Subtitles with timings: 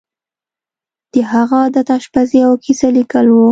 [1.13, 3.45] د هغه عادت آشپزي او کیسه لیکل وو